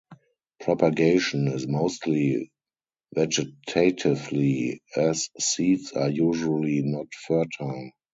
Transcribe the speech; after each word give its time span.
Propagation 0.61 1.47
is 1.49 1.67
mostly 1.67 2.49
vegetatively 3.15 4.79
as 4.95 5.29
seeds 5.39 5.91
are 5.91 6.09
usually 6.09 6.81
not 6.81 7.13
fertile. 7.13 7.91